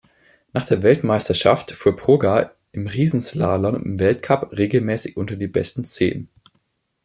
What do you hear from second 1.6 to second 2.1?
fuhr